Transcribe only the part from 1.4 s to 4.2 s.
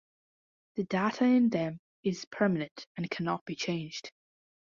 them is permanent and cannot be changed.